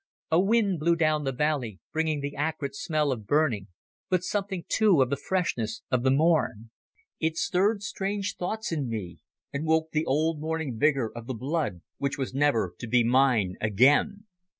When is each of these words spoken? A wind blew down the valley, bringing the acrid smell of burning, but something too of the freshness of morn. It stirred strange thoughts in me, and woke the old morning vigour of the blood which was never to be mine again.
A 0.31 0.39
wind 0.39 0.79
blew 0.79 0.95
down 0.95 1.25
the 1.25 1.31
valley, 1.31 1.79
bringing 1.93 2.21
the 2.21 2.35
acrid 2.35 2.75
smell 2.75 3.11
of 3.11 3.27
burning, 3.27 3.67
but 4.09 4.23
something 4.23 4.65
too 4.67 4.99
of 5.03 5.11
the 5.11 5.15
freshness 5.15 5.83
of 5.91 6.03
morn. 6.11 6.71
It 7.19 7.37
stirred 7.37 7.83
strange 7.83 8.35
thoughts 8.35 8.71
in 8.71 8.89
me, 8.89 9.19
and 9.53 9.63
woke 9.63 9.91
the 9.91 10.07
old 10.07 10.39
morning 10.39 10.79
vigour 10.79 11.11
of 11.15 11.27
the 11.27 11.35
blood 11.35 11.81
which 11.99 12.17
was 12.17 12.33
never 12.33 12.73
to 12.79 12.87
be 12.87 13.03
mine 13.03 13.57
again. 13.61 14.23